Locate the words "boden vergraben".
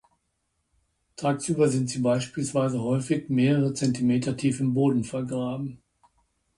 4.73-5.83